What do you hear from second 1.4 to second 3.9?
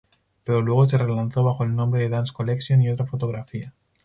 bajo el nombre de Dance Collection y otra fotografía.